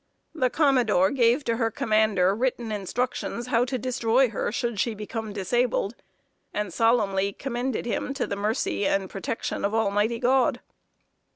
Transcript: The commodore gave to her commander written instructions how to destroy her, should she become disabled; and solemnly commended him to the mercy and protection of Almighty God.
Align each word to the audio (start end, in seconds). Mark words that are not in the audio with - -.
The 0.33 0.49
commodore 0.49 1.11
gave 1.11 1.43
to 1.43 1.57
her 1.57 1.69
commander 1.69 2.33
written 2.33 2.71
instructions 2.71 3.45
how 3.45 3.65
to 3.65 3.77
destroy 3.77 4.31
her, 4.31 4.51
should 4.51 4.79
she 4.79 4.95
become 4.95 5.31
disabled; 5.31 5.93
and 6.51 6.73
solemnly 6.73 7.33
commended 7.33 7.85
him 7.85 8.15
to 8.15 8.25
the 8.25 8.35
mercy 8.35 8.87
and 8.87 9.11
protection 9.11 9.63
of 9.63 9.75
Almighty 9.75 10.17
God. 10.17 10.59